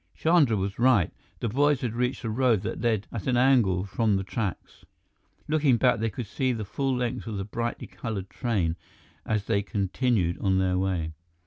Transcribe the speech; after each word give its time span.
Chandra 0.15 0.57
was 0.57 0.79
right. 0.79 1.13
The 1.41 1.47
boys 1.47 1.81
had 1.81 1.93
reached 1.93 2.23
a 2.23 2.29
road 2.31 2.63
that 2.63 2.81
led 2.81 3.05
at 3.11 3.27
an 3.27 3.37
angle 3.37 3.85
from 3.85 4.15
the 4.15 4.23
tracks. 4.23 4.83
Looking 5.47 5.77
back, 5.77 5.99
they 5.99 6.09
could 6.09 6.25
see 6.25 6.53
the 6.53 6.65
full 6.65 6.95
length 6.95 7.27
of 7.27 7.37
the 7.37 7.45
brightly 7.45 7.85
colored 7.85 8.27
train, 8.27 8.77
as 9.27 9.45
they 9.45 9.61
continued 9.61 10.39
on 10.39 10.57
their 10.57 10.79
way. 10.79 11.13